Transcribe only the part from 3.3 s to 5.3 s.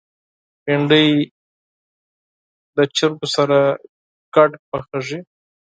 سره ګډ پخېږي